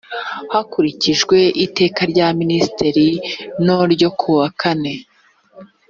hashingiwe 0.51 1.39
iteka 1.65 2.01
rya 2.11 2.27
minisitiri 2.39 3.07
no 3.65 3.77
ryo 3.93 4.09
kuwa 4.19 4.47
kane 4.59 4.93